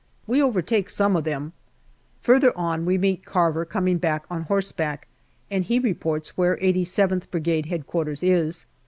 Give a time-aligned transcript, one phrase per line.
[0.25, 1.53] We overtake some of them.
[2.21, 5.07] Further on we meet Carver coming back on horseback,
[5.51, 8.05] and he reports where 87th Brigade H.Q.
[8.23, 8.65] is.